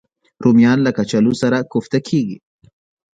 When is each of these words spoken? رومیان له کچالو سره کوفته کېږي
رومیان 0.43 0.79
له 0.85 0.91
کچالو 0.97 1.33
سره 1.41 1.57
کوفته 1.71 1.99
کېږي 2.07 2.37